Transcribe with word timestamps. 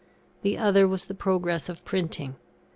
The 0.41 0.57
other 0.57 0.87
was 0.87 1.05
the 1.05 1.13
progress 1.13 1.69
of 1.69 1.85
printing. 1.85 2.35